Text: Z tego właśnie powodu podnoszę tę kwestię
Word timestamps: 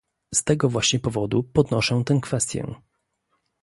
Z 0.33 0.43
tego 0.43 0.69
właśnie 0.69 0.99
powodu 0.99 1.43
podnoszę 1.43 2.03
tę 2.05 2.19
kwestię 2.21 2.75